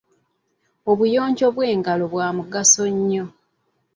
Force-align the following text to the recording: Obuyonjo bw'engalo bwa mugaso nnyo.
Obuyonjo 0.91 1.47
bw'engalo 1.55 2.05
bwa 2.13 2.27
mugaso 2.37 2.83
nnyo. 2.95 3.25